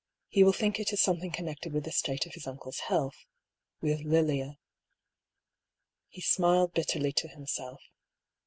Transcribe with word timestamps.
"He 0.29 0.43
will 0.43 0.51
think 0.51 0.79
it 0.79 0.91
is 0.91 0.99
something 0.99 1.31
connected 1.31 1.73
with 1.73 1.83
the 1.83 1.91
state 1.91 2.25
of 2.25 2.33
his 2.33 2.47
uncle's 2.47 2.79
health— 2.79 3.27
with 3.83 4.01
Lilia." 4.01 4.57
He 6.07 6.21
smiled 6.21 6.73
bitterly 6.73 7.11
to 7.13 7.27
him 7.27 7.45
self. 7.45 7.83